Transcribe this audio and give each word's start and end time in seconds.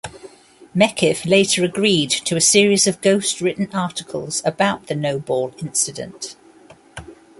Meckiff 0.75 1.25
later 1.29 1.63
agreed 1.63 2.09
to 2.09 2.35
a 2.35 2.41
series 2.41 2.87
of 2.87 2.99
ghost-written 3.01 3.69
articles 3.71 4.41
about 4.43 4.87
the 4.87 4.95
no-ball 4.95 5.53
incident. 5.59 6.35